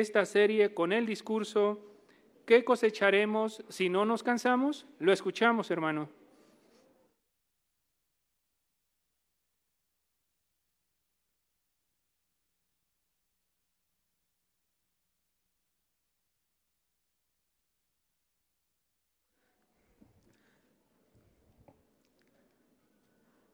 [0.00, 1.86] esta serie con el discurso
[2.46, 4.86] ¿Qué cosecharemos si no nos cansamos?
[5.00, 6.08] Lo escuchamos, hermano.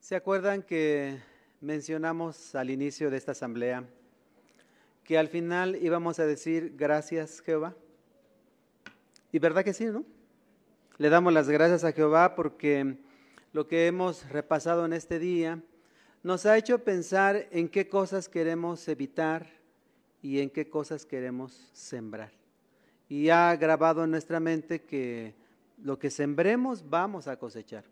[0.00, 1.18] ¿Se acuerdan que
[1.62, 3.88] mencionamos al inicio de esta asamblea
[5.12, 7.76] que al final íbamos a decir gracias Jehová?
[9.30, 10.06] Y verdad que sí, ¿no?
[10.96, 12.96] Le damos las gracias a Jehová porque
[13.52, 15.60] lo que hemos repasado en este día
[16.22, 19.50] nos ha hecho pensar en qué cosas queremos evitar
[20.22, 22.32] y en qué cosas queremos sembrar.
[23.10, 25.34] Y ha grabado en nuestra mente que
[25.84, 27.84] lo que sembremos vamos a cosechar.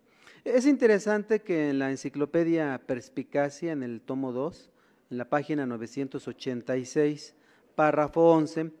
[0.43, 4.70] Es interesante que en la enciclopedia Perspicacia, en el tomo 2,
[5.11, 7.35] en la página 986,
[7.75, 8.71] párrafo 11,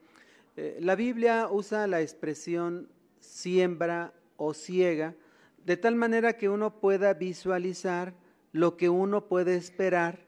[0.55, 2.87] eh, la Biblia usa la expresión
[3.19, 5.13] siembra o ciega
[5.65, 8.13] de tal manera que uno pueda visualizar
[8.53, 10.19] lo que uno puede esperar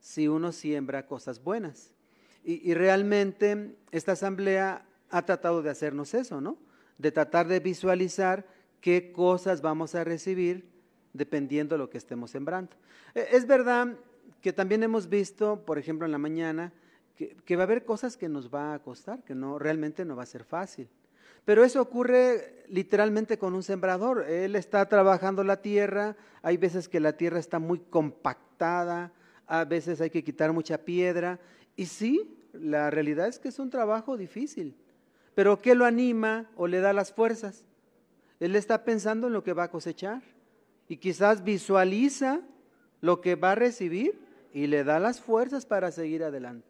[0.00, 1.94] si uno siembra cosas buenas.
[2.42, 6.58] Y, y, realmente esta asamblea ha tratado de hacernos eso, ¿no?
[6.98, 8.44] De tratar de visualizar
[8.80, 10.68] qué cosas vamos a recibir
[11.14, 12.76] dependiendo de lo que estemos sembrando.
[13.14, 13.96] E, es verdad
[14.44, 16.70] que también hemos visto, por ejemplo, en la mañana,
[17.16, 20.24] que, va a haber cosas que nos va a costar, que no realmente no va
[20.24, 20.86] a ser fácil.
[21.46, 24.28] Pero eso ocurre literalmente con un sembrador.
[24.28, 29.12] Él está trabajando la tierra, hay veces que la tierra está muy compactada,
[29.46, 31.40] a veces hay que quitar mucha piedra.
[31.74, 34.76] Y sí, la realidad es que es un trabajo difícil.
[35.34, 37.64] Pero ¿qué lo anima o le da las fuerzas?
[38.40, 40.20] Él está pensando en lo que va a cosechar
[40.86, 42.42] y quizás visualiza
[43.00, 44.23] lo que va a recibir
[44.54, 46.66] y le da las fuerzas para seguir adelante.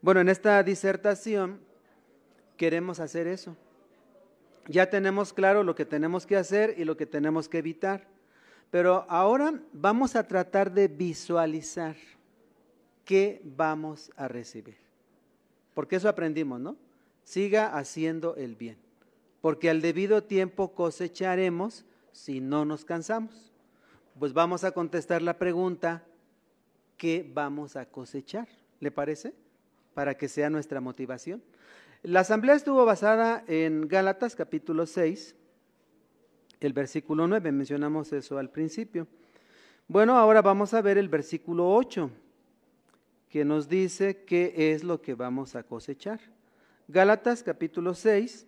[0.00, 1.58] Bueno, en esta disertación
[2.56, 3.56] queremos hacer eso.
[4.68, 8.06] Ya tenemos claro lo que tenemos que hacer y lo que tenemos que evitar.
[8.70, 11.96] Pero ahora vamos a tratar de visualizar
[13.04, 14.76] qué vamos a recibir.
[15.74, 16.76] Porque eso aprendimos, ¿no?
[17.24, 18.76] Siga haciendo el bien.
[19.40, 21.84] Porque al debido tiempo cosecharemos
[22.16, 23.52] si no nos cansamos?
[24.18, 26.02] Pues vamos a contestar la pregunta,
[26.96, 28.48] ¿qué vamos a cosechar?
[28.80, 29.34] ¿Le parece?
[29.94, 31.42] Para que sea nuestra motivación.
[32.02, 35.34] La asamblea estuvo basada en Gálatas capítulo 6,
[36.60, 39.06] el versículo 9, mencionamos eso al principio.
[39.88, 42.10] Bueno, ahora vamos a ver el versículo 8,
[43.28, 46.20] que nos dice qué es lo que vamos a cosechar.
[46.88, 48.46] Gálatas capítulo 6,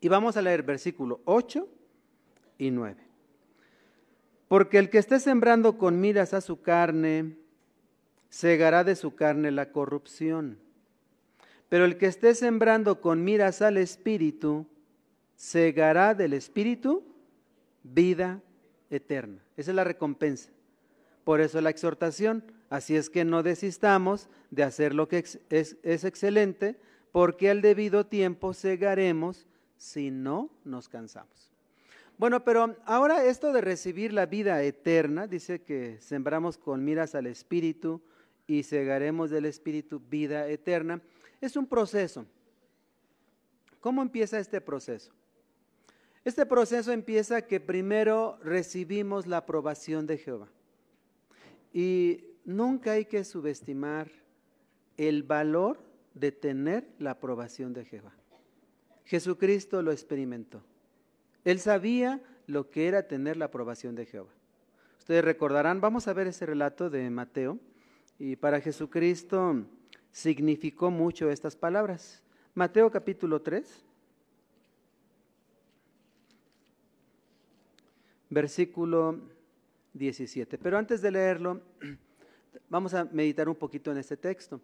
[0.00, 1.68] y vamos a leer versículo 8
[2.58, 3.07] y 9.
[4.48, 7.36] Porque el que esté sembrando con miras a su carne,
[8.30, 10.58] segará de su carne la corrupción.
[11.68, 14.66] Pero el que esté sembrando con miras al Espíritu,
[15.36, 17.04] segará del Espíritu
[17.82, 18.42] vida
[18.90, 19.42] eterna.
[19.56, 20.50] Esa es la recompensa.
[21.24, 22.42] Por eso la exhortación.
[22.70, 26.78] Así es que no desistamos de hacer lo que es, es excelente,
[27.12, 31.47] porque al debido tiempo segaremos si no nos cansamos.
[32.18, 37.28] Bueno, pero ahora esto de recibir la vida eterna, dice que sembramos con miras al
[37.28, 38.02] Espíritu
[38.48, 41.00] y segaremos del Espíritu vida eterna,
[41.40, 42.26] es un proceso.
[43.80, 45.12] ¿Cómo empieza este proceso?
[46.24, 50.48] Este proceso empieza que primero recibimos la aprobación de Jehová.
[51.72, 54.10] Y nunca hay que subestimar
[54.96, 55.78] el valor
[56.14, 58.12] de tener la aprobación de Jehová.
[59.04, 60.64] Jesucristo lo experimentó.
[61.44, 64.30] Él sabía lo que era tener la aprobación de Jehová.
[64.98, 67.58] Ustedes recordarán, vamos a ver ese relato de Mateo,
[68.18, 69.64] y para Jesucristo
[70.10, 72.22] significó mucho estas palabras.
[72.54, 73.84] Mateo capítulo 3,
[78.30, 79.20] versículo
[79.94, 80.58] 17.
[80.58, 81.60] Pero antes de leerlo,
[82.68, 84.60] vamos a meditar un poquito en este texto.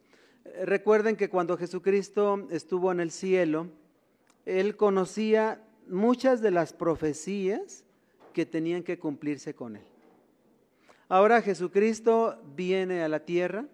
[0.65, 3.69] Recuerden que cuando Jesucristo estuvo en el cielo,
[4.45, 7.85] Él conocía muchas de las profecías
[8.33, 9.85] que tenían que cumplirse con él.
[11.09, 13.67] Ahora Jesucristo viene a la tierra,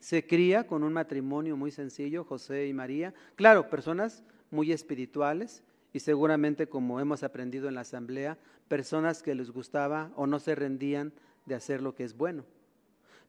[0.00, 3.14] se cría con un matrimonio muy sencillo, José y María.
[3.34, 8.36] Claro, personas muy espirituales y seguramente como hemos aprendido en la asamblea,
[8.68, 11.12] personas que les gustaba o no se rendían
[11.46, 12.44] de hacer lo que es bueno.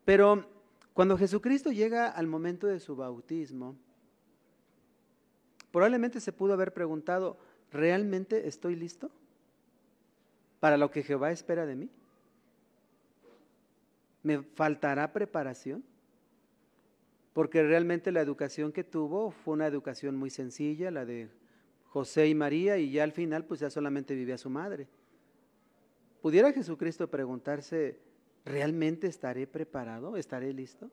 [0.03, 0.45] Pero
[0.93, 3.75] cuando Jesucristo llega al momento de su bautismo,
[5.71, 7.37] Probablemente se pudo haber preguntado,
[7.71, 9.11] ¿realmente estoy listo
[10.59, 11.89] para lo que Jehová espera de mí?
[14.23, 15.83] ¿Me faltará preparación?
[17.37, 21.29] porque realmente la educación que tuvo fue una educación muy sencilla, la de
[21.89, 24.87] José y María, y ya al final pues ya solamente vivía su madre.
[26.23, 27.99] ¿Pudiera Jesucristo preguntarse,
[28.43, 30.17] ¿realmente estaré preparado?
[30.17, 30.89] ¿Estaré listo?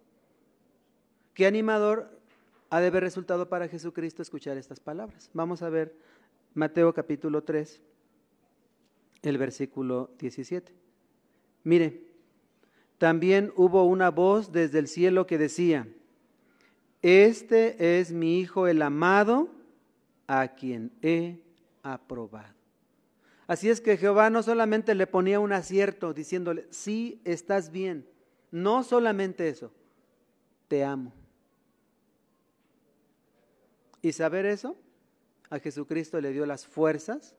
[1.32, 2.10] ¿Qué animador
[2.74, 5.30] ha de haber resultado para Jesucristo escuchar estas palabras?
[5.32, 5.94] Vamos a ver
[6.54, 7.80] Mateo capítulo 3,
[9.22, 10.74] el versículo 17.
[11.62, 12.02] Mire,
[12.98, 15.86] también hubo una voz desde el cielo que decía,
[17.00, 19.50] este es mi Hijo el amado,
[20.26, 21.38] a quien he
[21.84, 22.56] aprobado.
[23.46, 28.04] Así es que Jehová no solamente le ponía un acierto diciéndole, sí, estás bien,
[28.50, 29.70] no solamente eso,
[30.66, 31.12] te amo.
[34.04, 34.76] Y saber eso,
[35.48, 37.34] a Jesucristo le dio las fuerzas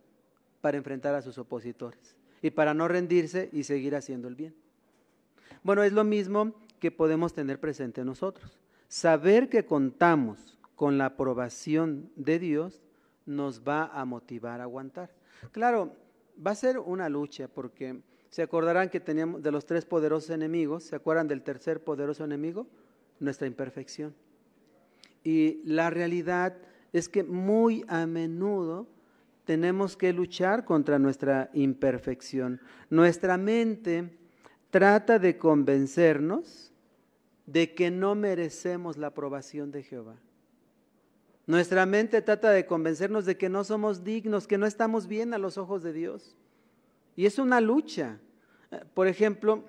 [0.62, 4.56] para enfrentar a sus opositores y para no rendirse y seguir haciendo el bien.
[5.62, 8.57] Bueno, es lo mismo que podemos tener presente nosotros.
[8.88, 12.81] Saber que contamos con la aprobación de Dios
[13.27, 15.12] nos va a motivar a aguantar.
[15.51, 15.95] Claro,
[16.45, 18.01] va a ser una lucha porque
[18.31, 22.65] se acordarán que teníamos de los tres poderosos enemigos, ¿se acuerdan del tercer poderoso enemigo?
[23.19, 24.15] Nuestra imperfección.
[25.25, 26.56] Y la realidad
[26.94, 28.88] es que muy a menudo
[29.44, 32.62] tenemos que luchar contra nuestra imperfección.
[32.89, 34.18] Nuestra mente
[34.69, 36.72] trata de convencernos
[37.48, 40.16] de que no merecemos la aprobación de Jehová.
[41.48, 45.39] Nuestra mente trata de convencernos de que no somos dignos, que no estamos bien a
[45.39, 46.36] los ojos de Dios.
[47.16, 48.19] Y es una lucha.
[48.72, 49.63] Eh, por ejemplo,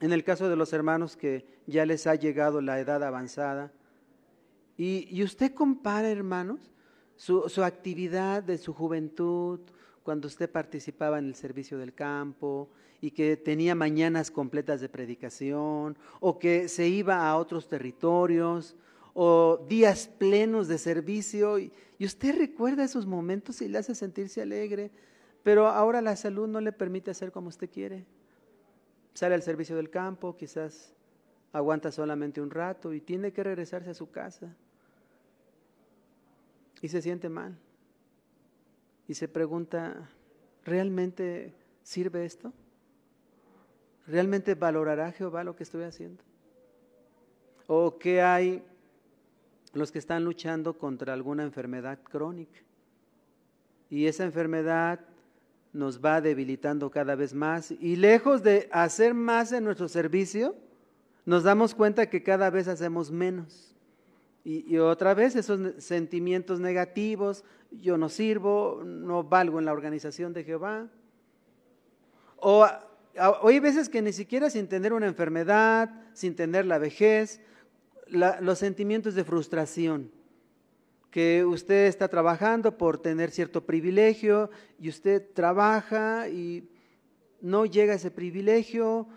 [0.00, 3.72] en el caso de los hermanos que ya les ha llegado la edad avanzada,
[4.78, 6.60] y, usted compara, hermanos,
[7.16, 9.60] su, actividad de su juventud,
[10.02, 12.68] cuando usted participaba en el servicio del campo
[13.00, 18.76] y que tenía mañanas completas de predicación, o que se iba a otros territorios,
[19.14, 24.90] o días plenos de servicio y, usted recuerda esos momentos y le hace sentirse alegre,
[25.42, 28.04] pero ahora la salud no le permite hacer como usted quiere.
[29.14, 30.94] Sale al servicio del campo, quizás
[31.52, 34.54] aguanta solamente un rato y tiene que regresarse a su casa.
[36.82, 37.56] Y se siente mal.
[39.08, 40.08] Y se pregunta,
[40.64, 42.52] ¿realmente sirve esto?
[44.06, 46.22] ¿Realmente valorará Jehová lo que estoy haciendo?
[47.66, 48.62] ¿O qué hay
[49.76, 52.60] los que están luchando contra alguna enfermedad crónica.
[53.88, 55.00] Y esa enfermedad
[55.72, 57.70] nos va debilitando cada vez más.
[57.70, 60.56] Y lejos de hacer más en nuestro servicio,
[61.24, 63.75] nos damos cuenta que cada vez hacemos menos.
[64.48, 70.44] Y, otra vez esos sentimientos negativos, yo no sirvo, no valgo en la organización de
[70.44, 70.88] Jehová.
[72.36, 72.64] O,
[73.16, 77.40] hay veces que ni siquiera sin tener una enfermedad, sin tener la vejez,
[78.06, 80.12] los sentimientos de frustración,
[81.10, 86.68] que usted está trabajando por tener cierto privilegio y usted trabaja y
[87.40, 89.08] no llega a ese privilegio,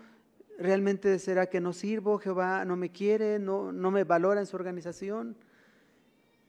[0.60, 4.56] realmente será que no sirvo, Jehová no me quiere, no, no me valora en su
[4.56, 5.36] organización.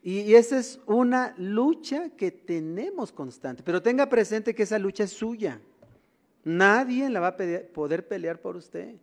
[0.04, 5.12] Y, esa es una lucha que tenemos constante, pero tenga presente que esa lucha es
[5.12, 5.62] suya.
[6.44, 7.38] Nadie la va a
[7.74, 8.96] poder pelear por usted.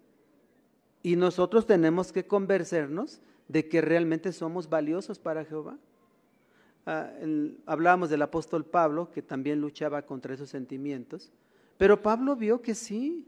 [1.03, 5.79] Y nosotros tenemos que convencernos de que realmente somos valiosos para Jehová.
[6.85, 7.12] Ah,
[7.65, 11.31] hablábamos del apóstol Pablo, que también luchaba contra esos sentimientos,
[11.77, 13.25] pero Pablo vio que sí,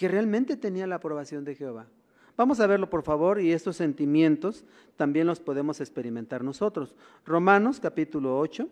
[0.00, 1.86] que realmente tenía la aprobación de Jehová.
[2.34, 4.64] Vamos a verlo, por favor, y estos sentimientos
[4.96, 6.96] también los podemos experimentar nosotros.
[7.26, 8.66] Romanos capítulo 8.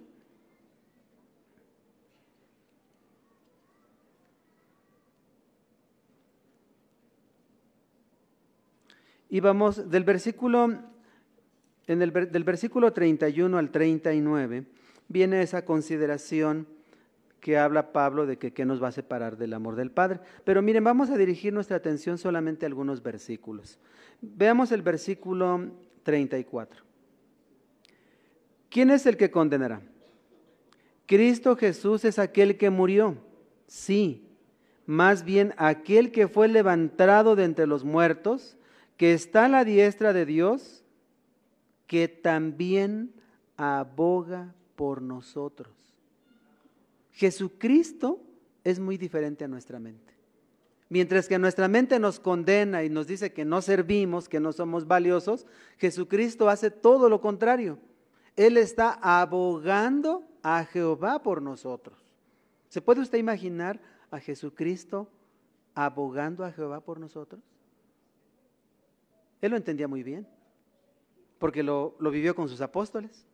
[9.29, 10.79] Y vamos del versículo,
[11.89, 14.65] en el, del versículo 31 al 39,
[15.09, 16.67] viene esa consideración
[17.41, 20.21] que habla Pablo de que qué nos va a separar del amor del Padre.
[20.45, 23.79] Pero miren, vamos a dirigir nuestra atención solamente a algunos versículos.
[24.21, 25.71] Veamos el versículo
[26.03, 26.83] 34.
[28.69, 29.81] ¿Quién es el que condenará?
[31.07, 33.17] Cristo Jesús es aquel que murió,
[33.67, 34.29] sí,
[34.85, 38.59] más bien aquel que fue levantado de entre los muertos
[38.99, 40.85] que está a la diestra de Dios,
[41.87, 43.15] que también
[43.57, 45.88] aboga por nosotros.
[47.19, 48.23] Jesucristo
[48.63, 50.15] es muy diferente a nuestra mente.
[50.89, 54.87] Mientras que nuestra mente nos condena y nos dice que no servimos, que no somos
[54.87, 55.45] valiosos,
[55.79, 57.81] Jesucristo hace todo lo contrario.
[58.37, 61.99] Él está abogando a Jehová por nosotros.
[62.69, 63.81] ¿Se puede usted imaginar
[64.13, 65.09] a Jesucristo
[65.75, 67.43] abogando a Jehová por nosotros?
[69.41, 70.25] Él lo entendía muy bien.
[71.41, 73.28] porque lo, lo vivió con sus apóstoles.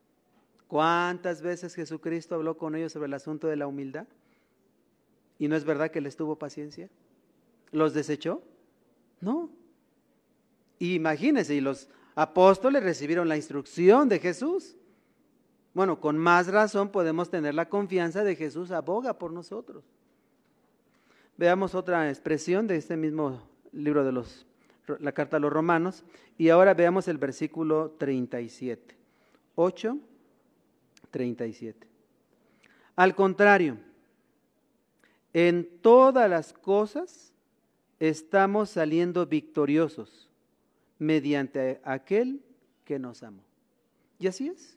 [0.68, 4.06] ¿Cuántas veces Jesucristo habló con ellos sobre el asunto de la humildad?
[5.38, 6.88] ¿Y no es verdad que les tuvo paciencia?
[7.70, 8.42] ¿Los desechó?
[9.20, 9.50] No.
[10.78, 14.76] Imagínense, y los apóstoles recibieron la instrucción de Jesús.
[15.72, 19.84] Bueno, con más razón podemos tener la confianza de Jesús aboga por nosotros.
[21.36, 23.42] Veamos otra expresión de este mismo
[23.72, 24.46] libro de los,
[25.00, 26.04] la carta a los romanos.
[26.38, 28.94] Y ahora veamos el versículo 37.
[29.56, 29.98] 8,
[31.14, 31.86] 37.
[32.96, 33.78] Al contrario,
[35.32, 37.32] en todas las cosas
[38.00, 40.28] estamos saliendo victoriosos
[40.98, 42.42] mediante aquel
[42.84, 43.44] que nos amó.
[44.18, 44.76] Y así es.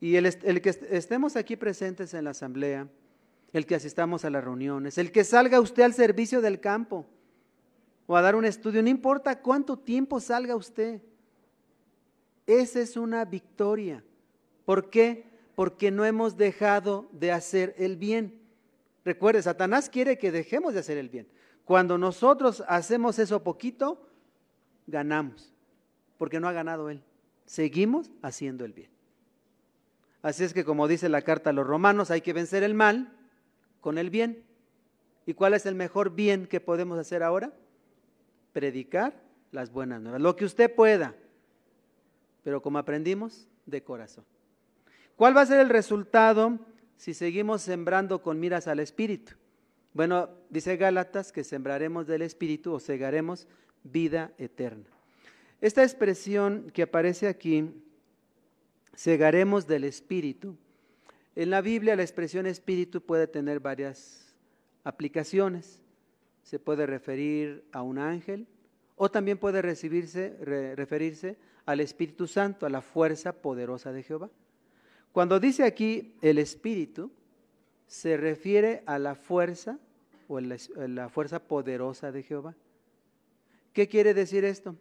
[0.00, 2.88] Y el, el, que estemos aquí presentes en la asamblea,
[3.52, 7.06] el que asistamos a las reuniones, el que salga usted al servicio del campo
[8.08, 11.00] o a dar un estudio, no importa cuánto tiempo salga usted,
[12.48, 14.02] esa es una victoria.
[14.70, 15.24] ¿Por qué?
[15.56, 18.40] Porque no hemos dejado de hacer el bien.
[19.04, 21.26] Recuerde, Satanás quiere que dejemos de hacer el bien.
[21.64, 24.06] Cuando nosotros hacemos eso poquito,
[24.86, 25.52] ganamos,
[26.18, 27.02] porque no ha ganado él.
[27.46, 28.92] Seguimos haciendo el bien.
[30.22, 33.12] Así es que como dice la carta a los romanos, hay que vencer el mal
[33.80, 34.44] con el bien.
[35.26, 37.52] ¿Y cuál es el mejor bien que podemos hacer ahora?
[38.52, 41.16] Predicar las buenas nuevas, lo que usted pueda,
[42.44, 44.24] pero como aprendimos, de corazón.
[45.20, 46.58] ¿Cuál va a ser el resultado
[46.96, 49.34] si seguimos sembrando con miras al Espíritu?
[49.92, 53.46] Bueno, dice Gálatas que sembraremos del Espíritu o segaremos
[53.82, 54.86] vida eterna.
[55.60, 57.70] Esta expresión que aparece aquí
[58.94, 60.56] segaremos del Espíritu.
[61.36, 64.34] En la Biblia la expresión Espíritu puede tener varias
[64.84, 65.82] aplicaciones.
[66.44, 68.46] Se puede referir a un ángel
[68.96, 70.34] o también puede recibirse,
[70.76, 71.36] referirse
[71.66, 74.30] al Espíritu Santo, a la fuerza poderosa de Jehová.
[75.12, 77.10] Cuando dice aquí el Espíritu,
[77.86, 79.78] se refiere a la fuerza
[80.28, 82.54] o la fuerza poderosa de Jehová.
[83.72, 84.76] ¿Qué quiere decir esto?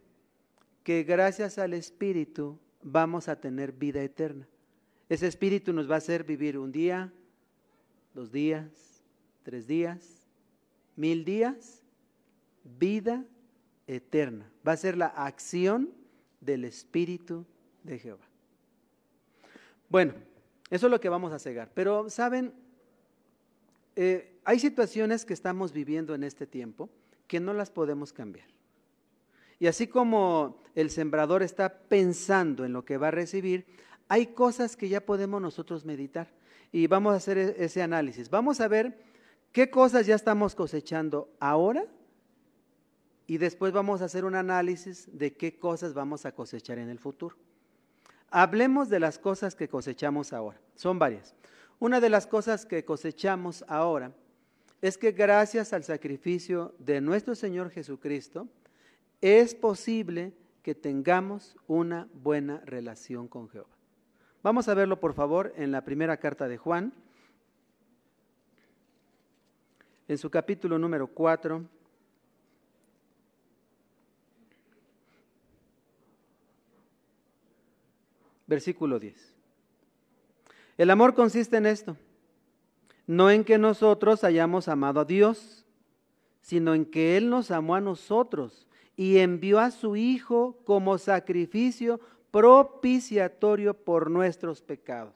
[0.84, 4.48] Que gracias al Espíritu vamos a tener vida eterna.
[5.10, 7.12] Ese espíritu nos va a hacer vivir un día,
[8.14, 9.04] dos días,
[9.44, 10.28] tres días,
[10.96, 11.82] mil días,
[12.78, 13.26] vida
[13.88, 14.52] eterna.
[14.68, 15.90] Va a ser la acción
[16.42, 17.46] del espíritu
[17.84, 18.29] de Jehová.
[19.90, 20.14] Bueno,
[20.70, 21.72] eso es lo que vamos a cegar.
[21.74, 22.54] Pero, ¿saben?
[23.96, 26.90] Eh, hay situaciones que estamos viviendo en este tiempo
[27.28, 28.48] que no las podemos cambiar.
[29.60, 33.66] Y así como el sembrador está pensando en lo que va a recibir,
[34.08, 36.30] hay cosas que ya podemos nosotros meditar.
[36.72, 38.30] Y vamos a hacer e-, ese análisis.
[38.30, 38.98] Vamos a ver
[39.52, 41.86] qué cosas ya estamos cosechando ahora
[43.28, 47.00] y después vamos a hacer un análisis de qué cosas vamos a cosechar en el
[47.00, 47.36] futuro.
[48.32, 50.60] Hablemos de las cosas que cosechamos ahora.
[50.76, 51.36] Son varias.
[51.80, 54.12] Una de las cosas que cosechamos ahora
[54.82, 58.48] es que gracias al sacrificio de nuestro Señor Jesucristo,
[59.22, 60.34] es posible
[60.64, 63.70] que tengamos una buena relación con Jehová.
[64.42, 66.94] Vamos a verlo, por favor, en la primera carta de Juan,
[70.08, 71.79] en su capítulo número 4.
[78.50, 79.36] Versículo 10.
[80.80, 81.96] El amor consiste en esto,
[83.06, 85.68] no en que nosotros hayamos amado a Dios,
[86.42, 92.00] sino en que Él nos amó a nosotros y envió a su Hijo como sacrificio
[92.32, 95.14] propiciatorio por nuestros pecados.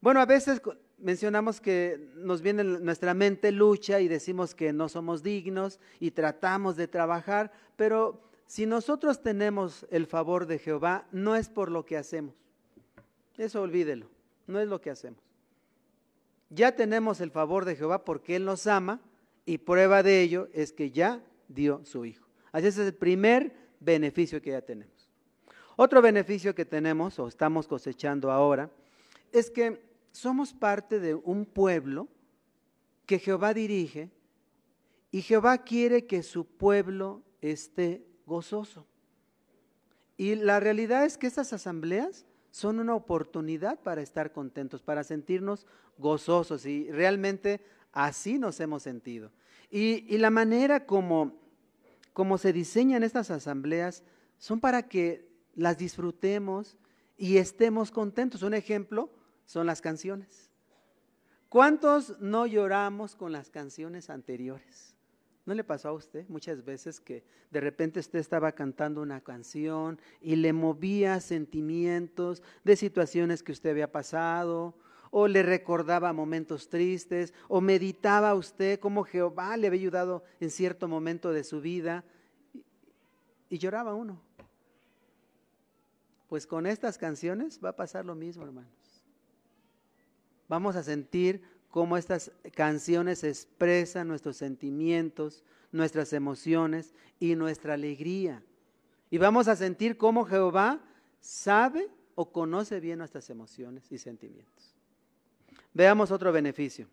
[0.00, 0.60] Bueno, a veces
[0.98, 6.10] mencionamos que nos viene en nuestra mente lucha y decimos que no somos dignos y
[6.10, 11.86] tratamos de trabajar, pero si nosotros tenemos el favor de Jehová, no es por lo
[11.86, 12.34] que hacemos.
[13.38, 14.10] Eso olvídelo,
[14.46, 15.22] no es lo que hacemos.
[16.50, 19.00] Ya tenemos el favor de Jehová porque Él nos ama
[19.46, 22.26] y prueba de ello es que ya dio su Hijo.
[22.52, 25.08] Así es el primer beneficio que ya tenemos.
[25.76, 28.70] Otro beneficio que tenemos o estamos cosechando ahora
[29.32, 32.06] es que somos parte de un pueblo
[33.06, 34.10] que Jehová dirige
[35.10, 38.86] y Jehová quiere que su pueblo esté gozoso.
[40.16, 45.66] Y la realidad es que estas asambleas son una oportunidad para estar contentos, para sentirnos
[45.98, 49.30] gozosos y realmente así nos hemos sentido.
[49.70, 51.40] Y, y la manera como
[52.12, 54.02] como se diseñan estas asambleas
[54.38, 56.76] son para que las disfrutemos
[57.16, 58.42] y estemos contentos.
[58.42, 59.10] Un ejemplo
[59.46, 60.50] son las canciones.
[61.48, 64.94] ¿Cuántos no lloramos con las canciones anteriores?
[65.44, 70.00] ¿No le pasó a usted muchas veces que de repente usted estaba cantando una canción
[70.20, 74.74] y le movía sentimientos de situaciones que usted había pasado,
[75.10, 80.88] o le recordaba momentos tristes, o meditaba usted cómo Jehová le había ayudado en cierto
[80.88, 82.04] momento de su vida,
[83.50, 84.22] y, lloraba uno?
[86.28, 89.04] Pues con estas canciones va a pasar lo mismo, hermanos.
[90.48, 91.42] Vamos a sentir
[91.72, 98.42] cómo estas canciones expresan nuestros sentimientos, nuestras emociones y nuestra alegría.
[99.10, 100.80] Y vamos a sentir cómo Jehová
[101.18, 104.74] sabe o conoce bien nuestras emociones y sentimientos.
[105.72, 106.88] Veamos otro beneficio.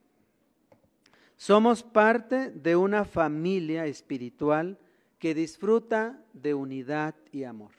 [1.35, 4.79] Somos parte de una familia espiritual
[5.19, 7.71] que disfruta de unidad y amor.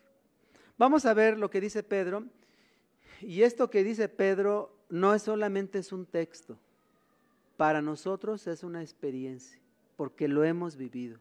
[0.77, 2.27] Vamos a ver lo que dice Pedro.
[3.23, 6.59] Y esto que dice Pedro no es solamente es un texto,
[7.61, 9.61] para nosotros es una experiencia,
[9.99, 11.19] porque lo hemos vivido.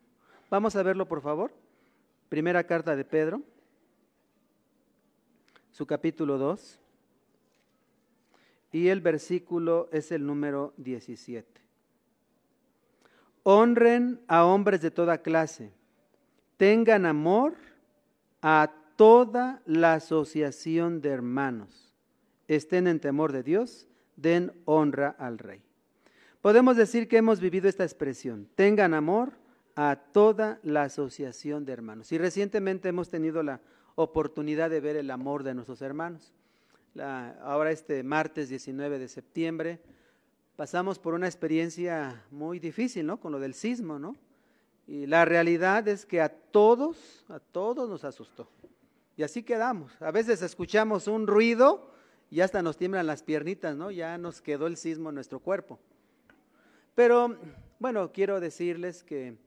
[0.49, 1.51] Vamos a verlo, por favor.
[2.29, 3.41] Primera carta de Pedro,
[5.69, 6.79] su capítulo 2,
[8.71, 11.59] y el versículo es el número 17.
[13.43, 15.73] Honren a hombres de toda clase,
[16.55, 17.55] tengan amor
[18.41, 21.93] a toda la asociación de hermanos,
[22.47, 25.68] estén en temor de Dios, den honra al rey.
[26.41, 29.33] Podemos decir que hemos vivido esta expresión, tengan amor
[29.75, 32.13] a toda la asociación de hermanos.
[32.13, 33.59] Y recientemente hemos tenido la
[33.95, 36.33] oportunidad de ver el amor de nuestros hermanos.
[37.41, 39.81] ahora este martes 19 de septiembre
[40.55, 43.19] pasamos por una experiencia muy difícil, ¿no?
[43.19, 44.15] Con lo del sismo, ¿no?
[44.87, 48.49] Y la realidad es que a todos, a todos nos asustó.
[49.17, 50.01] Y así quedamos.
[50.01, 51.91] A veces escuchamos un ruido
[52.31, 53.91] y hasta nos tiemblan las piernitas, ¿no?
[53.91, 55.79] Ya nos quedó el sismo en nuestro cuerpo.
[56.99, 57.37] Pero
[57.79, 59.37] bueno, quiero decirles que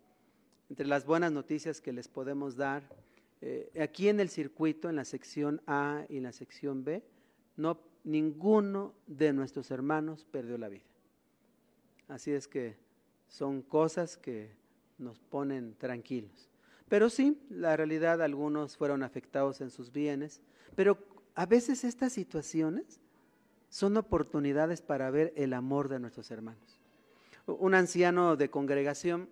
[0.70, 2.82] entre las buenas noticias que les podemos dar,
[3.42, 7.02] eh, aquí en el circuito, en la sección A y en la sección B,
[7.58, 10.86] no, ninguno de nuestros hermanos perdió la vida.
[12.08, 12.78] Así es que
[13.28, 14.56] son cosas que
[14.96, 16.48] nos ponen tranquilos.
[16.88, 20.40] Pero sí, la realidad, algunos fueron afectados en sus bienes,
[20.74, 20.96] pero
[21.34, 22.98] a veces estas situaciones
[23.68, 26.81] son oportunidades para ver el amor de nuestros hermanos
[27.46, 29.28] un anciano de congregación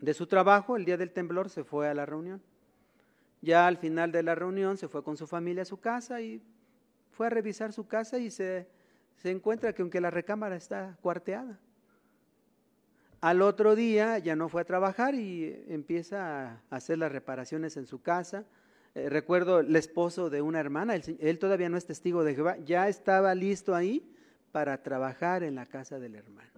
[0.00, 2.42] de su trabajo, el día del temblor se fue a la reunión.
[3.40, 6.42] Ya al final de la reunión se fue con su familia a su casa y
[7.10, 8.66] fue a revisar su casa y se,
[9.16, 11.58] se encuentra que aunque la recámara está cuarteada.
[13.20, 17.86] Al otro día ya no fue a trabajar y empieza a hacer las reparaciones en
[17.86, 18.44] su casa.
[18.94, 22.88] Eh, recuerdo el esposo de una hermana, él, todavía no es testigo de Jehová, ya
[22.88, 24.06] estaba listo ahí
[24.52, 26.54] para trabajar en la casa del hermano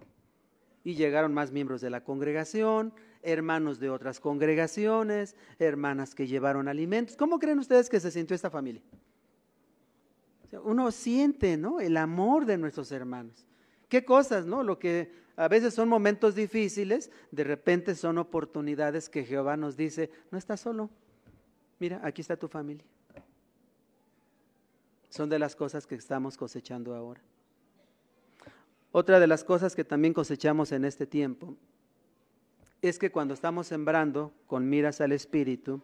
[0.87, 7.17] y llegaron más miembros de la congregación, hermanos de otras congregaciones, hermanas que llevaron alimentos.
[7.17, 8.81] ¿Cómo creen ustedes que se sintió esta familia?
[10.63, 11.81] Uno siente, ¿no?
[11.81, 13.45] El amor de nuestros hermanos.
[13.89, 14.63] ¿Qué cosas, no?
[14.63, 20.09] Lo que a veces son momentos difíciles, de repente son oportunidades que Jehová nos dice,
[20.31, 20.89] no estás solo.
[21.79, 22.85] Mira, aquí está tu familia.
[25.09, 27.19] Son de las cosas que estamos cosechando ahora.
[28.91, 31.55] Otra de las cosas que también cosechamos en este tiempo
[32.81, 35.81] es que cuando estamos sembrando con miras al Espíritu,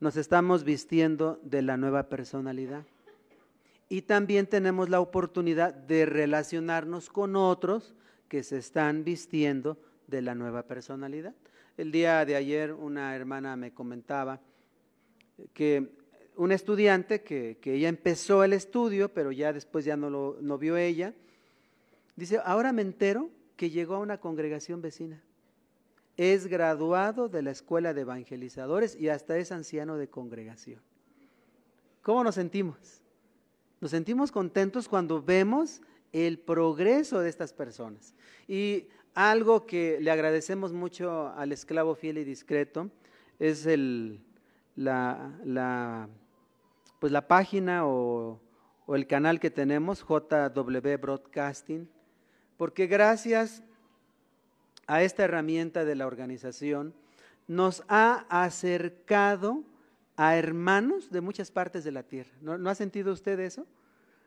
[0.00, 2.84] nos estamos vistiendo de la nueva personalidad.
[3.88, 7.94] Y también tenemos la oportunidad de relacionarnos con otros
[8.28, 11.34] que se están vistiendo de la nueva personalidad.
[11.76, 14.40] El día de ayer una hermana me comentaba
[15.52, 15.90] que
[16.36, 20.56] un estudiante que, que ella empezó el estudio, pero ya después ya no lo no
[20.56, 21.14] vio ella,
[22.20, 25.22] Dice, ahora me entero que llegó a una congregación vecina.
[26.18, 30.82] Es graduado de la escuela de evangelizadores y hasta es anciano de congregación.
[32.02, 32.76] ¿Cómo nos sentimos?
[33.80, 35.80] Nos sentimos contentos cuando vemos
[36.12, 38.14] el progreso de estas personas.
[38.46, 42.90] Y algo que le agradecemos mucho al esclavo fiel y discreto
[43.38, 44.20] es el,
[44.76, 46.06] la,
[46.98, 48.42] pues la página o,
[48.84, 51.88] o el canal que tenemos, JW Broadcasting
[52.60, 53.62] porque gracias
[54.86, 56.92] a esta herramienta de la organización
[57.48, 59.64] nos ha acercado
[60.14, 62.30] a hermanos de muchas partes de la tierra.
[62.42, 63.66] ¿No, ha sentido usted eso?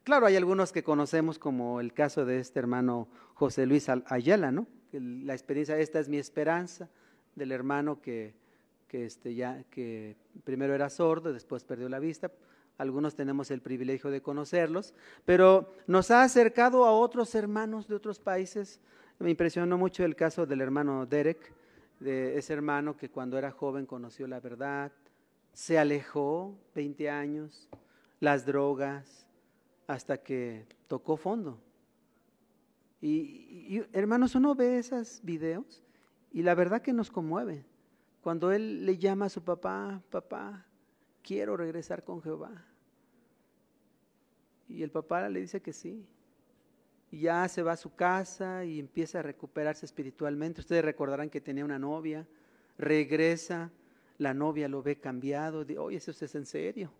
[0.04, 4.66] Claro, hay algunos que conocemos como el caso de este hermano José Luis Ayala, ¿no?
[4.94, 6.90] La experiencia, esta es mi esperanza,
[7.36, 8.34] del hermano que,
[8.88, 12.32] que, este, primero era sordo, después perdió la vista,
[12.84, 14.94] algunos tenemos el privilegio de conocerlos,
[15.26, 18.80] pero nos ha acercado a otros hermanos de otros países.
[19.20, 21.54] Me impresionó mucho el caso del hermano Derek,
[22.00, 24.92] de ese hermano que cuando era joven conoció la verdad,
[25.54, 27.70] se alejó 20 años,
[28.20, 29.26] las drogas,
[29.88, 31.60] hasta que tocó fondo.
[33.02, 35.84] Y, y, hermanos, uno ve esos videos
[36.32, 37.66] y la verdad que nos conmueve.
[38.22, 40.66] Cuando él le llama a su papá, papá,
[41.22, 42.66] quiero regresar con Jehová.
[44.74, 46.04] Y el papá le dice que sí.
[47.12, 50.62] Y ya se va a su casa y empieza a recuperarse espiritualmente.
[50.62, 52.26] Ustedes recordarán que tenía una novia,
[52.78, 53.72] regresa,
[54.18, 56.92] la novia lo ve cambiado, dice, oye, eso es en serio.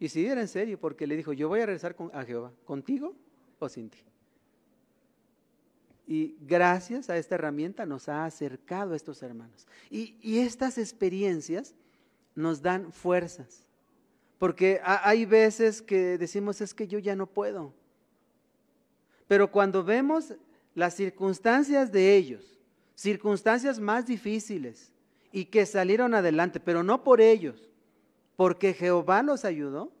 [0.00, 2.50] Y si era en serio, porque le dijo, yo voy a regresar con, a Jehová,
[2.64, 3.14] contigo
[3.58, 3.98] o sin ti.
[6.06, 9.66] Y gracias a esta herramienta nos ha acercado a estos hermanos.
[9.90, 11.74] Y, y estas experiencias
[12.34, 13.65] nos dan fuerzas.
[14.38, 17.72] Porque hay veces que decimos, es que yo ya no puedo.
[19.26, 20.34] Pero cuando vemos
[20.74, 22.58] las circunstancias de ellos,
[22.94, 24.92] circunstancias más difíciles,
[25.32, 27.70] y que salieron adelante, pero no por ellos,
[28.36, 29.92] porque Jehová los ayudó,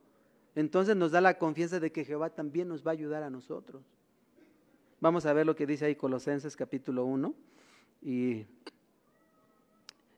[0.54, 3.82] entonces nos da la confianza de que Jehová también nos va a ayudar a nosotros.
[5.00, 7.34] Vamos a ver lo que dice ahí Colosenses capítulo 1,
[8.02, 8.46] y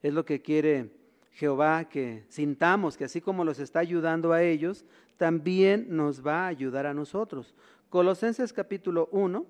[0.03, 0.91] es lo que quiere
[1.33, 4.85] Jehová que sintamos que así como los está ayudando a ellos,
[5.17, 7.55] también nos va a ayudar a nosotros.
[7.91, 9.47] Colosenses capítulo 1,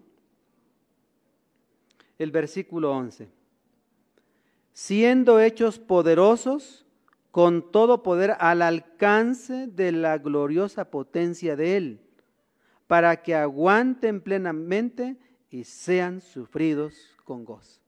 [2.18, 3.28] el versículo 11.
[4.72, 6.86] Siendo hechos poderosos
[7.30, 12.00] con todo poder al alcance de la gloriosa potencia de Él,
[12.86, 15.16] para que aguanten plenamente
[15.50, 17.80] y sean sufridos con gozo.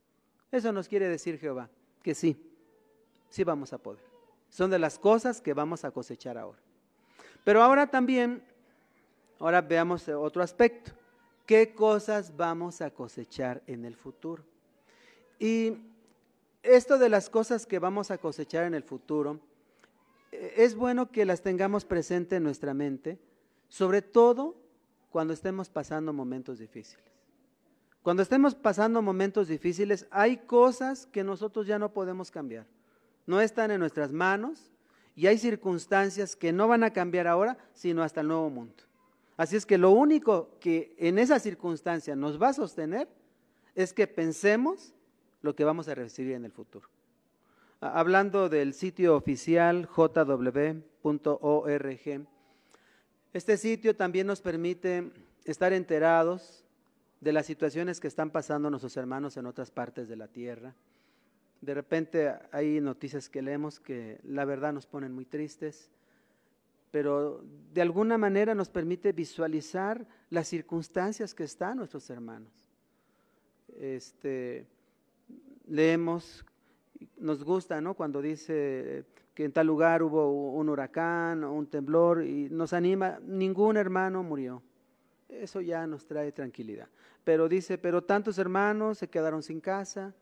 [0.51, 1.69] Eso nos quiere decir Jehová,
[2.03, 2.50] que sí,
[3.31, 4.03] sí vamos a poder.
[4.49, 6.59] Son de las cosas que vamos a cosechar ahora.
[7.43, 8.43] Pero ahora también
[9.41, 10.91] Ahora veamos otro aspecto.
[11.47, 14.43] ¿Qué cosas vamos a cosechar en el futuro?
[15.39, 15.77] Y
[16.61, 19.39] esto de las cosas que vamos a cosechar en el futuro,
[20.31, 23.17] eh, es bueno que las tengamos presente en nuestra mente,
[23.67, 24.55] sobre todo
[25.09, 27.03] cuando estemos pasando momentos difíciles.
[28.03, 32.67] Cuando estemos pasando momentos difíciles, hay cosas que nosotros ya no podemos cambiar.
[33.25, 34.71] No están en nuestras manos
[35.15, 38.83] y hay circunstancias que no van a cambiar ahora, sino hasta el nuevo mundo.
[39.37, 43.07] Así es que lo único que en esa circunstancia nos va a sostener
[43.75, 44.93] es que pensemos
[45.41, 46.87] lo que vamos a recibir en el futuro.
[47.79, 50.71] Hablando del sitio oficial jw.org,
[53.33, 55.11] este sitio también nos permite
[55.45, 56.63] estar enterados
[57.21, 60.75] de las situaciones que están pasando nuestros hermanos en otras partes de la tierra.
[61.61, 65.91] De repente hay noticias que leemos que la verdad nos ponen muy tristes
[66.91, 67.41] pero
[67.73, 72.51] de alguna manera nos permite visualizar las circunstancias que están nuestros hermanos.
[73.79, 74.67] Este,
[75.67, 76.45] leemos,
[77.17, 77.93] nos gusta, ¿no?
[77.93, 83.19] Cuando dice que en tal lugar hubo un huracán o un temblor y nos anima,
[83.25, 84.61] ningún hermano murió.
[85.29, 86.89] Eso ya nos trae tranquilidad.
[87.23, 90.13] Pero dice, pero tantos hermanos se quedaron sin casa.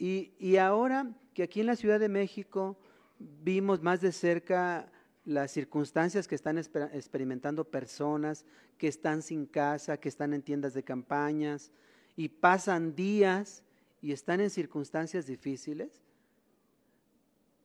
[0.00, 2.78] Y, ahora que aquí en la Ciudad de México
[3.18, 4.90] vimos más de cerca
[5.26, 8.46] las circunstancias que están experimentando personas
[8.78, 11.70] que están sin casa, que están en tiendas de campañas
[12.16, 13.62] y pasan días
[14.00, 16.00] y están en circunstancias difíciles,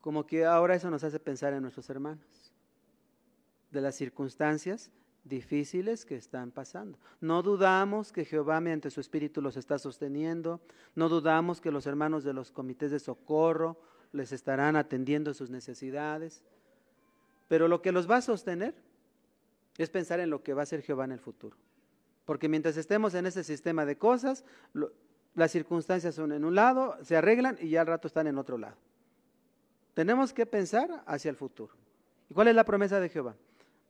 [0.01, 2.51] como que ahora eso nos hace pensar en nuestros hermanos,
[3.71, 4.91] de las circunstancias
[5.25, 6.97] difíciles que están pasando.
[7.19, 10.61] No dudamos que Jehová mediante su Espíritu los está sosteniendo,
[10.93, 13.77] no dudamos que los hermanos de los comités de socorro
[14.13, 16.43] les estarán atendiendo sus necesidades.
[17.47, 18.75] Pero lo que los va a sostener
[19.77, 21.57] es pensar en lo que va a ser Jehová en el futuro.
[22.23, 24.45] Porque mientras estemos en ese sistema de cosas,
[25.33, 28.57] las circunstancias son en un lado, se arreglan y ya al rato están en otro
[28.57, 28.77] lado.
[29.93, 31.73] Tenemos que pensar hacia el futuro.
[32.29, 33.35] ¿Y cuál es la promesa de Jehová?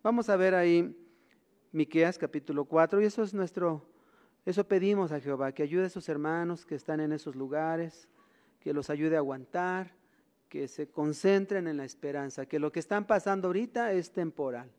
[0.04, 0.96] Vamos a ver ahí
[1.76, 3.86] Miqueas capítulo 4 y eso es nuestro
[4.46, 8.08] eso pedimos a Jehová, que ayude a esos hermanos que están en esos lugares,
[8.62, 9.92] que los ayude a aguantar,
[10.48, 14.72] que se concentren en la esperanza, que lo que están pasando ahorita es temporal.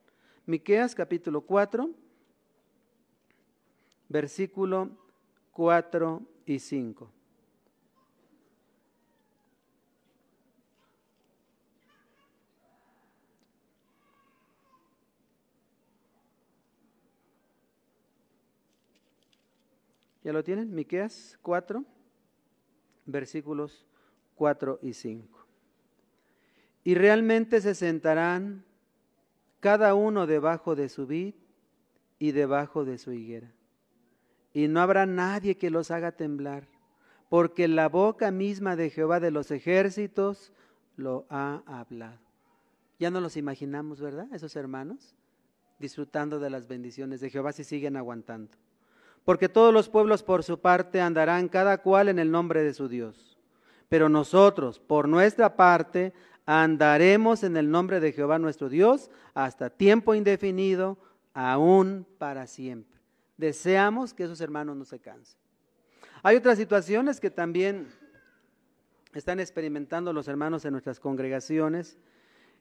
[0.47, 1.91] Miqueas capítulo 4,
[4.09, 4.89] versículo
[5.53, 7.13] 4 y 5.
[20.27, 20.75] ¿Ya lo tienen?
[20.75, 21.83] Miqueas 4,
[23.07, 23.87] versículos
[24.35, 25.47] 4 y 5
[26.87, 28.65] y realmente se sentarán
[29.59, 31.35] cada uno debajo de su vid
[32.21, 33.51] y debajo de su higuera.
[34.55, 36.69] Y no habrá nadie que los haga temblar,
[37.29, 40.53] porque la boca misma de Jehová de los ejércitos
[40.95, 42.21] lo ha hablado.
[43.01, 44.29] Ya no los imaginamos, ¿verdad?
[44.33, 45.17] Esos hermanos
[45.81, 48.57] disfrutando de las bendiciones de Jehová si siguen aguantando.
[49.27, 52.89] Porque todos los pueblos por su parte andarán cada cual en el nombre de su
[52.89, 53.37] Dios.
[53.89, 56.13] Pero nosotros, por nuestra parte,
[56.47, 60.97] andaremos en el nombre de Jehová nuestro Dios hasta tiempo indefinido,
[61.35, 63.01] aún para siempre.
[63.37, 65.41] Deseamos que esos hermanos no se cansen.
[66.23, 67.89] Hay otras situaciones que también
[69.13, 71.99] están experimentando los hermanos en nuestras congregaciones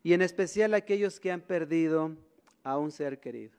[0.01, 2.17] y en especial aquellos que han perdido
[2.63, 3.55] a un ser querido.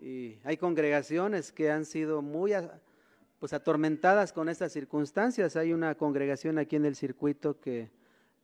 [0.00, 2.52] Y hay congregaciones que han sido muy
[3.38, 5.56] pues, atormentadas con estas circunstancias.
[5.56, 7.90] Hay una congregación aquí en el circuito que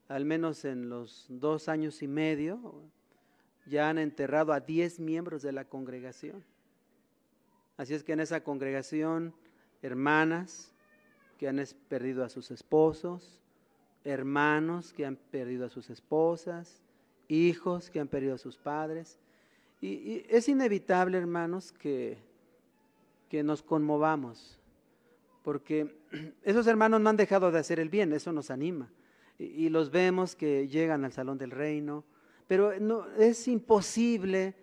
[0.09, 2.75] al menos en los dos años y medio
[3.65, 6.45] ya han enterrado a diez miembros de la congregación.
[7.79, 9.35] Así es que en esa congregación,
[9.83, 10.73] hermanas
[11.39, 13.41] que han perdido a sus esposos,
[14.05, 16.83] hermanos que han perdido a sus esposas,
[17.29, 19.19] hijos que han perdido a sus padres.
[19.81, 22.19] Y, es inevitable, hermanos, que,
[23.29, 24.59] que nos conmovamos,
[25.43, 25.95] porque
[26.43, 28.91] esos hermanos no han dejado de hacer el bien, eso nos anima.
[29.39, 32.05] Y, los vemos que llegan al salón del reino,
[32.47, 34.55] pero no, es imposible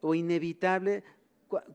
[0.00, 1.04] o inevitable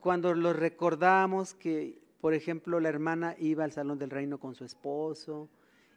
[0.02, 4.66] cuando los recordamos que, por ejemplo, la hermana iba al salón del reino con su
[4.66, 5.48] esposo,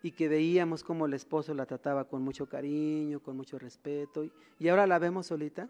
[0.05, 4.27] y que veíamos cómo el esposo la trataba con mucho cariño, con mucho respeto,
[4.59, 5.69] y ahora la vemos solita,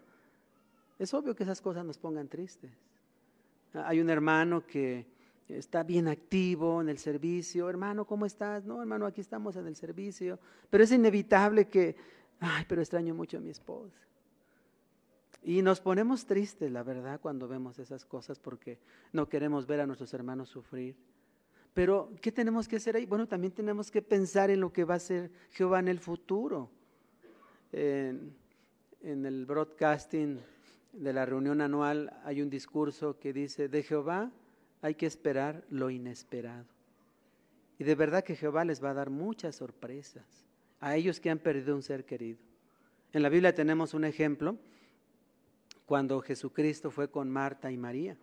[0.99, 2.71] es obvio que esas cosas nos pongan tristes.
[3.73, 5.05] Hay un hermano que
[5.47, 8.65] está bien activo en el servicio, hermano, ¿cómo estás?
[8.65, 11.95] No, hermano, aquí estamos en el servicio, pero es inevitable que,
[12.39, 13.99] ay, pero extraño mucho a mi esposa.
[15.43, 18.79] Y nos ponemos tristes, la verdad, cuando vemos esas cosas porque
[19.13, 20.95] no queremos ver a nuestros hermanos sufrir.
[21.75, 23.05] Pero, ¿qué tenemos que hacer ahí?
[23.05, 26.71] Bueno, también tenemos que pensar en lo que va a hacer Jehová en el futuro.
[27.71, 28.33] En,
[29.01, 30.39] el broadcasting
[30.95, 34.31] de la reunión anual hay un discurso que dice, de Jehová
[34.81, 36.65] hay que esperar lo inesperado.
[37.77, 40.25] Y de verdad que Jehová les va a dar muchas sorpresas
[40.79, 42.39] a ellos que han perdido un ser querido.
[43.11, 44.57] En la Biblia tenemos un ejemplo
[45.85, 48.17] cuando Jesucristo fue con Marta y María.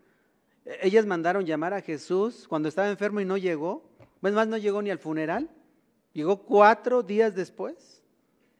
[0.65, 3.91] Ellas mandaron llamar a Jesús cuando estaba enfermo y no llegó.
[4.23, 5.51] Es más, no llegó ni al funeral.
[6.13, 8.03] Llegó cuatro días después.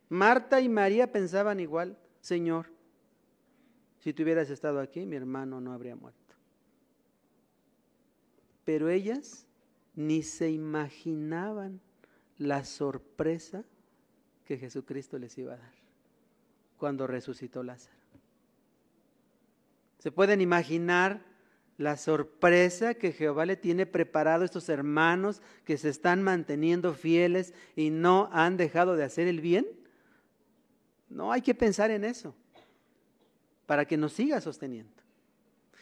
[0.09, 2.67] Marta y María pensaban igual, Señor,
[4.03, 6.35] si tú hubieras estado aquí, mi hermano no habría muerto.
[8.65, 9.47] Pero ellas
[9.95, 11.81] ni se imaginaban
[12.37, 13.63] la sorpresa
[14.45, 15.73] que Jesucristo les iba a dar
[16.79, 17.97] cuando resucitó Lázaro.
[19.99, 21.23] ¿Se pueden imaginar
[21.79, 27.55] la sorpresa que Jehová le tiene preparado a estos hermanos que se están manteniendo fieles
[27.77, 29.65] y no han dejado de hacer el bien?
[31.09, 32.35] No hay que pensar en eso
[33.67, 34.93] para que nos siga sosteniendo.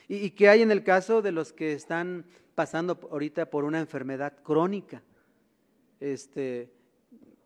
[0.09, 4.35] ¿Y, qué hay en el caso de los que están pasando ahorita por una enfermedad
[4.43, 5.03] crónica?
[6.01, 6.69] Este,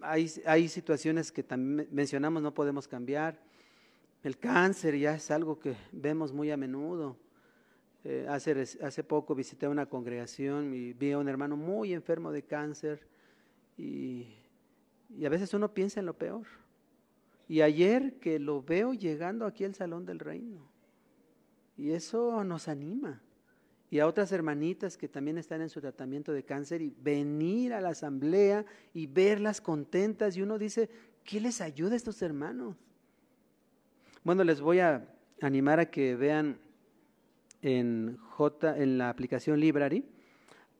[0.01, 3.39] hay, hay situaciones que también mencionamos no podemos cambiar.
[4.23, 7.19] El cáncer ya es algo que vemos muy a menudo
[8.07, 12.43] eh, hace, hace poco visité una congregación y vi a un hermano muy enfermo de
[12.43, 13.01] cáncer
[13.79, 14.27] y,
[15.17, 16.47] y a veces uno piensa en lo peor.
[17.49, 20.69] Y ayer que lo veo llegando aquí al Salón del Reino,
[21.77, 23.21] y eso nos anima.
[23.91, 27.81] Y a otras hermanitas que también están en su tratamiento de cáncer y venir a
[27.81, 30.91] la asamblea y verlas contentas y uno dice,
[31.23, 32.77] ¿qué les ayuda a estos hermanos?
[34.25, 35.07] Bueno, les voy a
[35.41, 36.59] animar a que vean
[37.63, 40.05] en, J, en la aplicación Library,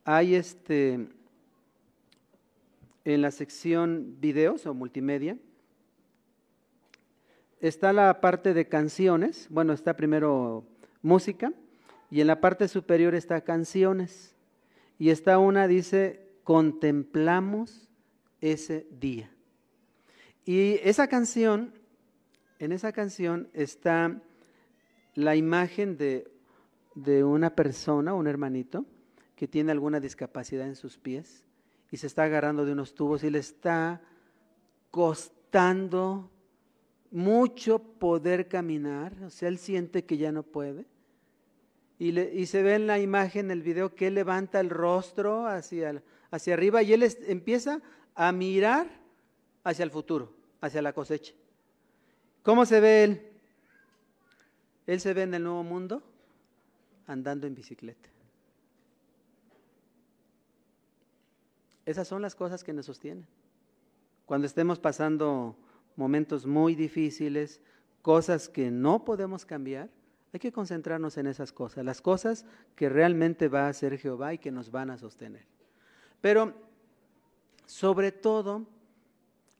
[0.03, 1.07] hay este,
[3.05, 5.37] en la sección videos o multimedia,
[7.67, 10.65] está la parte de canciones, bueno, está primero
[11.01, 11.53] música,
[12.09, 14.35] y en la parte superior está canciones,
[14.97, 17.89] y está una, dice, contemplamos
[18.41, 19.31] ese día.
[20.45, 21.73] Y esa canción,
[22.59, 24.21] en esa canción está
[25.15, 26.35] la imagen de
[26.95, 28.85] de una persona, un hermanito,
[29.35, 31.43] que tiene alguna discapacidad en sus pies
[31.91, 34.01] y se está agarrando de unos tubos y le está
[34.91, 36.31] costando
[37.15, 40.85] mucho poder caminar, o sea, él siente que ya no puede.
[41.97, 45.47] Y, y se ve en la imagen, en el video, que él levanta el rostro
[45.47, 47.81] hacia, hacia arriba y él empieza
[48.15, 48.89] a mirar
[49.63, 51.33] hacia el futuro, hacia la cosecha.
[52.43, 53.21] ¿Cómo se ve él?
[54.85, 56.03] Él se ve en el nuevo mundo
[57.07, 58.09] andando en bicicleta.
[61.85, 63.25] Esas son las cosas que nos sostienen.
[64.25, 65.55] Cuando estemos pasando
[65.95, 67.61] momentos muy difíciles,
[68.01, 69.89] cosas que no podemos cambiar,
[70.33, 74.37] hay que concentrarnos en esas cosas, las cosas que realmente va a hacer Jehová y
[74.37, 75.45] que nos van a sostener.
[76.21, 76.53] Pero
[77.65, 78.65] sobre todo,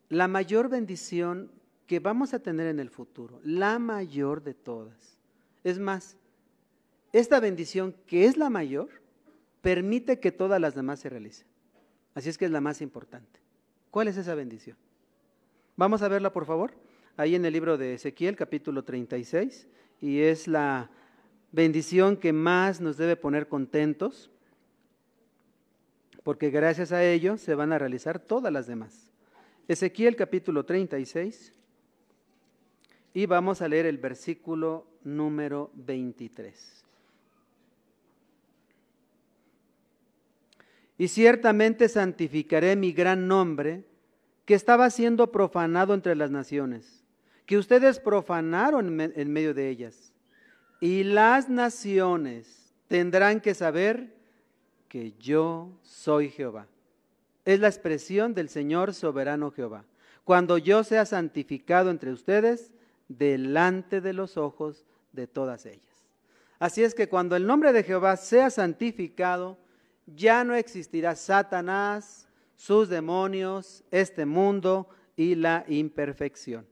[0.10, 1.52] la mayor bendición
[1.88, 5.18] que vamos a tener en el futuro, la mayor de todas.
[5.64, 6.18] Es más,
[7.14, 8.90] esta bendición que es la mayor,
[9.62, 11.48] permite que todas las demás se realicen.
[12.14, 13.40] Así es que es la más importante.
[13.92, 14.78] ¿Cuál es esa bendición?
[15.78, 16.74] Vamos a verla, por favor,
[17.18, 19.68] ahí en el libro de Ezequiel, capítulo 36,
[20.00, 20.90] y es la
[21.52, 24.32] bendición que más nos debe poner contentos,
[26.24, 29.12] porque gracias a ello se van a realizar todas las demás.
[29.68, 31.52] Ezequiel capítulo 36,
[33.14, 36.86] y vamos a leer el versículo número 23.
[40.98, 43.84] Y ciertamente santificaré mi gran nombre,
[44.46, 47.04] que estaba siendo profanado entre las naciones,
[47.46, 50.14] que ustedes profanaron en medio de ellas.
[50.80, 54.14] Y las naciones tendrán que saber
[54.88, 56.68] que yo soy Jehová.
[57.44, 59.84] Es la expresión del Señor soberano Jehová.
[60.24, 62.72] Cuando yo sea santificado entre ustedes,
[63.08, 65.82] delante de los ojos de todas ellas.
[66.60, 69.58] Así es que cuando el nombre de Jehová sea santificado,
[70.08, 72.25] ya no existirá Satanás,
[72.56, 76.66] sus demonios, este mundo y la imperfección.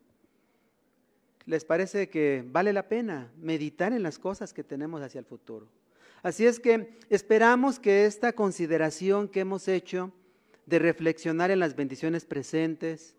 [1.45, 5.67] ¿Les parece que vale la pena meditar en las cosas que tenemos hacia el futuro?
[6.21, 10.13] Así es que esperamos que esta consideración que hemos hecho
[10.65, 13.15] de reflexionar en las bendiciones presentes,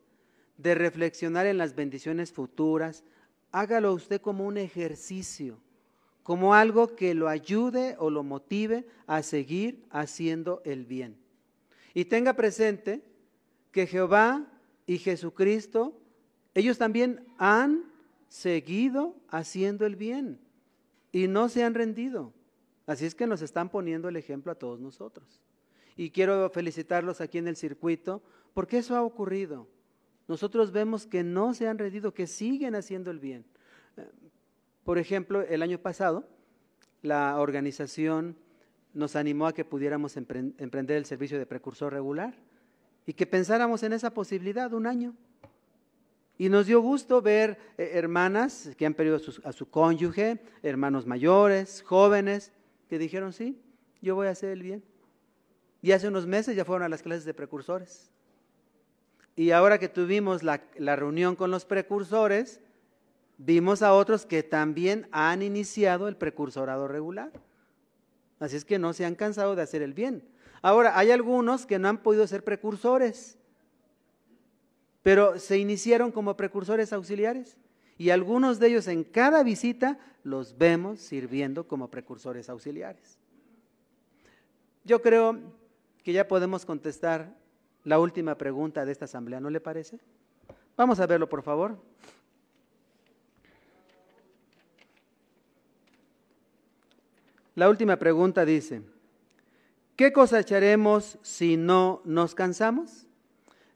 [0.56, 3.04] de reflexionar en las bendiciones futuras,
[3.52, 5.58] hágalo usted como un ejercicio,
[6.22, 11.23] como algo que lo ayude o lo motive a seguir haciendo el bien.
[11.94, 13.02] Y tenga presente
[13.72, 14.46] que Jehová
[14.86, 15.98] y Jesucristo,
[16.54, 17.84] ellos también han
[18.28, 20.40] seguido haciendo el bien
[21.12, 22.32] y no se han rendido.
[22.86, 25.40] Así es que nos están poniendo el ejemplo a todos nosotros.
[25.96, 29.68] Y quiero felicitarlos aquí en el circuito porque eso ha ocurrido
[30.26, 33.44] nosotros vemos que no se han rendido, que siguen haciendo el bien.
[34.84, 36.26] Por ejemplo, el año pasado,
[37.02, 38.36] la organización
[38.94, 42.34] nos animó a que pudiéramos emprender el servicio de precursor regular
[43.06, 45.14] y que pensáramos en esa posibilidad un año.
[46.38, 50.40] Y nos dio gusto ver eh, hermanas que han perdido a su, a su cónyuge,
[50.62, 52.52] hermanos mayores, jóvenes,
[52.88, 53.60] que dijeron, sí,
[54.00, 54.82] yo voy a hacer el bien.
[55.82, 58.10] Y hace unos meses ya fueron a las clases de precursores.
[59.36, 62.60] Y ahora que tuvimos la, reunión con los precursores,
[63.36, 67.32] vimos a otros que también han iniciado el precursorado regular.
[68.44, 70.22] Así es que no se han cansado de hacer el bien.
[70.62, 73.38] Ahora, hay algunos que no han podido ser precursores,
[75.02, 77.56] pero se iniciaron como precursores auxiliares.
[77.98, 83.18] Y algunos de ellos en cada visita los vemos sirviendo como precursores auxiliares.
[84.84, 85.38] Yo creo
[86.02, 87.34] que ya podemos contestar
[87.84, 90.00] la última pregunta de esta asamblea, ¿no le parece?
[90.76, 91.78] Vamos a verlo, por favor.
[97.54, 98.82] La última pregunta dice,
[99.96, 103.06] ¿qué cosecharemos si no nos cansamos?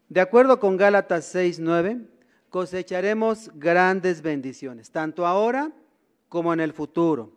[0.08, 2.06] De acuerdo con Gálatas 6:9,
[2.50, 5.72] cosecharemos grandes bendiciones, tanto ahora
[6.28, 7.32] como en el futuro.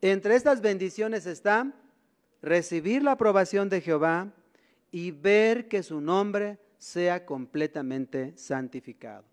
[0.00, 1.72] Entre estas bendiciones está
[2.42, 4.32] recibir la aprobación de Jehová,
[4.90, 9.24] y ver que su nombre sea completamente santificado.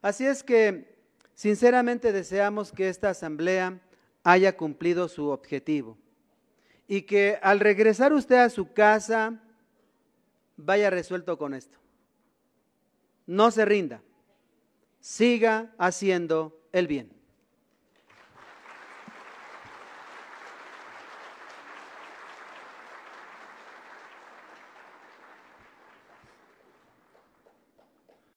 [0.00, 0.96] Así es que
[1.34, 3.80] sinceramente deseamos que esta asamblea
[4.22, 5.98] haya cumplido su objetivo
[6.86, 9.40] y que al regresar usted a su casa
[10.56, 11.78] vaya resuelto con esto.
[13.26, 14.02] No se rinda,
[15.00, 17.21] siga haciendo el bien.